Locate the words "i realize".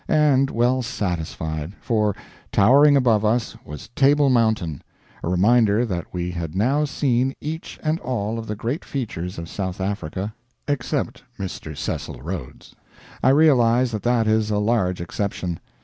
13.21-13.91